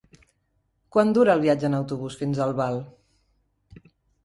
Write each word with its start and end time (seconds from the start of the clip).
Quant 0.97 1.11
dura 1.17 1.35
el 1.35 1.43
viatge 1.43 1.69
en 1.69 1.77
autobús 1.81 2.17
fins 2.23 2.41
a 2.41 2.45
Albal? 2.49 2.83